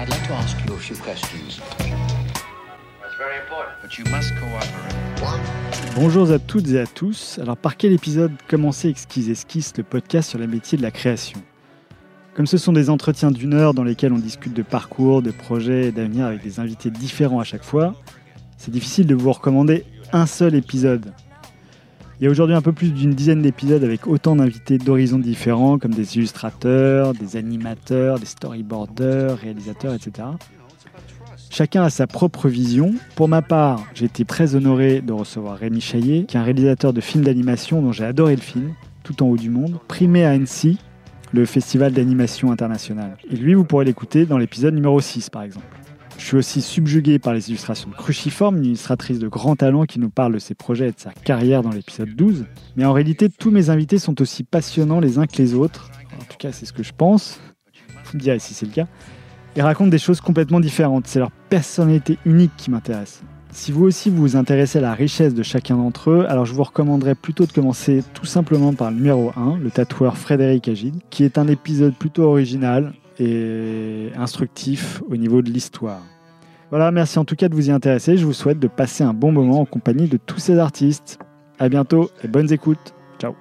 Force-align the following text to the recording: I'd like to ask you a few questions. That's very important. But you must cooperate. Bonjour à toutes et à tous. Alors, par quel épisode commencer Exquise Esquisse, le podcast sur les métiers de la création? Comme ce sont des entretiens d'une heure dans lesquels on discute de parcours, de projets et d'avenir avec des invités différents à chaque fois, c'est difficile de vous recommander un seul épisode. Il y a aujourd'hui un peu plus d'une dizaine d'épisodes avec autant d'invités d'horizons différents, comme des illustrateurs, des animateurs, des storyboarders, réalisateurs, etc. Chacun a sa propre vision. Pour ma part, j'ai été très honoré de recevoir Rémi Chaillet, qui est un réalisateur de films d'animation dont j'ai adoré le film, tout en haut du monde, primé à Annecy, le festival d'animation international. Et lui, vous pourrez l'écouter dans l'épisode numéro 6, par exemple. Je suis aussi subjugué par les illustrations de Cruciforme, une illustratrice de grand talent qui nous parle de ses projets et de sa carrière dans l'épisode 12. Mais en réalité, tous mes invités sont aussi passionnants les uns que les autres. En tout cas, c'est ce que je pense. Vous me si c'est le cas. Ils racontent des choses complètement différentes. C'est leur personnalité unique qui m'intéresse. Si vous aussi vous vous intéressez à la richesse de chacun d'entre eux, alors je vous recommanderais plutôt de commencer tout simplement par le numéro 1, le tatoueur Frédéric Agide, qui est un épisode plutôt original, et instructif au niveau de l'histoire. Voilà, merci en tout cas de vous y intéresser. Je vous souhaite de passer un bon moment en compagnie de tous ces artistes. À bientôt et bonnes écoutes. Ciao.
I'd 0.00 0.08
like 0.10 0.28
to 0.28 0.34
ask 0.34 0.56
you 0.64 0.74
a 0.74 0.78
few 0.78 0.94
questions. 0.96 1.58
That's 3.00 3.16
very 3.18 3.40
important. 3.40 3.82
But 3.82 3.98
you 3.98 4.04
must 4.12 4.32
cooperate. 4.36 4.94
Bonjour 5.96 6.30
à 6.30 6.38
toutes 6.38 6.68
et 6.68 6.78
à 6.78 6.86
tous. 6.86 7.40
Alors, 7.42 7.56
par 7.56 7.76
quel 7.76 7.92
épisode 7.92 8.30
commencer 8.46 8.88
Exquise 8.88 9.28
Esquisse, 9.28 9.72
le 9.76 9.82
podcast 9.82 10.30
sur 10.30 10.38
les 10.38 10.46
métiers 10.46 10.78
de 10.78 10.84
la 10.84 10.92
création? 10.92 11.42
Comme 12.36 12.46
ce 12.46 12.58
sont 12.58 12.72
des 12.72 12.90
entretiens 12.90 13.32
d'une 13.32 13.54
heure 13.54 13.74
dans 13.74 13.82
lesquels 13.82 14.12
on 14.12 14.18
discute 14.18 14.54
de 14.54 14.62
parcours, 14.62 15.20
de 15.20 15.32
projets 15.32 15.86
et 15.86 15.90
d'avenir 15.90 16.26
avec 16.26 16.44
des 16.44 16.60
invités 16.60 16.92
différents 16.92 17.40
à 17.40 17.44
chaque 17.44 17.64
fois, 17.64 17.96
c'est 18.56 18.70
difficile 18.70 19.08
de 19.08 19.16
vous 19.16 19.32
recommander 19.32 19.84
un 20.12 20.26
seul 20.26 20.54
épisode. 20.54 21.12
Il 22.20 22.24
y 22.24 22.26
a 22.26 22.30
aujourd'hui 22.30 22.56
un 22.56 22.62
peu 22.62 22.72
plus 22.72 22.90
d'une 22.90 23.14
dizaine 23.14 23.42
d'épisodes 23.42 23.84
avec 23.84 24.08
autant 24.08 24.34
d'invités 24.34 24.76
d'horizons 24.76 25.20
différents, 25.20 25.78
comme 25.78 25.94
des 25.94 26.16
illustrateurs, 26.16 27.14
des 27.14 27.36
animateurs, 27.36 28.18
des 28.18 28.26
storyboarders, 28.26 29.38
réalisateurs, 29.38 29.94
etc. 29.94 30.26
Chacun 31.48 31.84
a 31.84 31.90
sa 31.90 32.08
propre 32.08 32.48
vision. 32.48 32.92
Pour 33.14 33.28
ma 33.28 33.40
part, 33.40 33.84
j'ai 33.94 34.06
été 34.06 34.24
très 34.24 34.56
honoré 34.56 35.00
de 35.00 35.12
recevoir 35.12 35.58
Rémi 35.58 35.80
Chaillet, 35.80 36.24
qui 36.26 36.36
est 36.36 36.40
un 36.40 36.42
réalisateur 36.42 36.92
de 36.92 37.00
films 37.00 37.22
d'animation 37.22 37.80
dont 37.82 37.92
j'ai 37.92 38.04
adoré 38.04 38.34
le 38.34 38.42
film, 38.42 38.74
tout 39.04 39.22
en 39.22 39.26
haut 39.28 39.36
du 39.36 39.50
monde, 39.50 39.78
primé 39.86 40.24
à 40.24 40.30
Annecy, 40.30 40.78
le 41.32 41.44
festival 41.44 41.92
d'animation 41.92 42.50
international. 42.50 43.16
Et 43.30 43.36
lui, 43.36 43.54
vous 43.54 43.64
pourrez 43.64 43.84
l'écouter 43.84 44.26
dans 44.26 44.38
l'épisode 44.38 44.74
numéro 44.74 45.00
6, 45.00 45.30
par 45.30 45.42
exemple. 45.42 45.66
Je 46.18 46.24
suis 46.24 46.36
aussi 46.36 46.60
subjugué 46.60 47.18
par 47.18 47.32
les 47.32 47.48
illustrations 47.48 47.88
de 47.88 47.94
Cruciforme, 47.94 48.58
une 48.58 48.64
illustratrice 48.66 49.20
de 49.20 49.28
grand 49.28 49.54
talent 49.56 49.84
qui 49.84 50.00
nous 50.00 50.10
parle 50.10 50.34
de 50.34 50.38
ses 50.38 50.54
projets 50.54 50.88
et 50.88 50.92
de 50.92 50.98
sa 50.98 51.12
carrière 51.12 51.62
dans 51.62 51.70
l'épisode 51.70 52.10
12. 52.14 52.44
Mais 52.76 52.84
en 52.84 52.92
réalité, 52.92 53.28
tous 53.30 53.52
mes 53.52 53.70
invités 53.70 53.98
sont 53.98 54.20
aussi 54.20 54.42
passionnants 54.42 55.00
les 55.00 55.18
uns 55.18 55.26
que 55.26 55.36
les 55.38 55.54
autres. 55.54 55.90
En 56.20 56.24
tout 56.24 56.36
cas, 56.36 56.50
c'est 56.52 56.66
ce 56.66 56.72
que 56.72 56.82
je 56.82 56.92
pense. 56.92 57.40
Vous 58.12 58.18
me 58.18 58.38
si 58.38 58.52
c'est 58.52 58.66
le 58.66 58.72
cas. 58.72 58.86
Ils 59.56 59.62
racontent 59.62 59.90
des 59.90 59.98
choses 59.98 60.20
complètement 60.20 60.60
différentes. 60.60 61.06
C'est 61.06 61.20
leur 61.20 61.30
personnalité 61.30 62.18
unique 62.26 62.52
qui 62.56 62.70
m'intéresse. 62.70 63.22
Si 63.52 63.72
vous 63.72 63.84
aussi 63.84 64.10
vous 64.10 64.18
vous 64.18 64.36
intéressez 64.36 64.78
à 64.78 64.82
la 64.82 64.94
richesse 64.94 65.34
de 65.34 65.42
chacun 65.42 65.76
d'entre 65.76 66.10
eux, 66.10 66.26
alors 66.28 66.44
je 66.44 66.52
vous 66.52 66.64
recommanderais 66.64 67.14
plutôt 67.14 67.46
de 67.46 67.52
commencer 67.52 68.02
tout 68.12 68.26
simplement 68.26 68.74
par 68.74 68.90
le 68.90 68.96
numéro 68.96 69.32
1, 69.36 69.58
le 69.58 69.70
tatoueur 69.70 70.18
Frédéric 70.18 70.68
Agide, 70.68 70.96
qui 71.10 71.24
est 71.24 71.38
un 71.38 71.48
épisode 71.48 71.94
plutôt 71.94 72.24
original, 72.24 72.92
et 73.18 74.10
instructif 74.16 75.02
au 75.08 75.16
niveau 75.16 75.42
de 75.42 75.50
l'histoire. 75.50 76.02
Voilà, 76.70 76.90
merci 76.90 77.18
en 77.18 77.24
tout 77.24 77.36
cas 77.36 77.48
de 77.48 77.54
vous 77.54 77.68
y 77.68 77.72
intéresser. 77.72 78.16
Je 78.16 78.26
vous 78.26 78.34
souhaite 78.34 78.58
de 78.58 78.68
passer 78.68 79.02
un 79.02 79.14
bon 79.14 79.32
moment 79.32 79.60
en 79.60 79.64
compagnie 79.64 80.08
de 80.08 80.18
tous 80.18 80.38
ces 80.38 80.58
artistes. 80.58 81.18
À 81.58 81.68
bientôt 81.68 82.10
et 82.22 82.28
bonnes 82.28 82.52
écoutes. 82.52 82.94
Ciao. 83.18 83.34